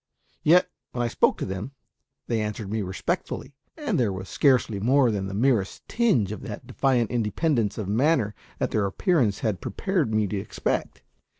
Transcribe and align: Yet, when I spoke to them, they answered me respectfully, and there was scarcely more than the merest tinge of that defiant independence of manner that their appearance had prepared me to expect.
Yet, 0.41 0.67
when 0.93 1.03
I 1.03 1.07
spoke 1.07 1.37
to 1.37 1.45
them, 1.45 1.73
they 2.25 2.41
answered 2.41 2.71
me 2.71 2.81
respectfully, 2.81 3.53
and 3.77 3.99
there 3.99 4.11
was 4.11 4.29
scarcely 4.29 4.79
more 4.79 5.11
than 5.11 5.27
the 5.27 5.35
merest 5.35 5.87
tinge 5.87 6.31
of 6.31 6.41
that 6.41 6.65
defiant 6.65 7.11
independence 7.11 7.77
of 7.77 7.87
manner 7.87 8.33
that 8.57 8.71
their 8.71 8.87
appearance 8.87 9.41
had 9.41 9.61
prepared 9.61 10.11
me 10.11 10.25
to 10.25 10.37
expect. 10.37 11.03